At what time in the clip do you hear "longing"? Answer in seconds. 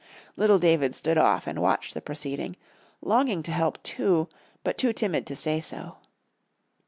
3.01-3.43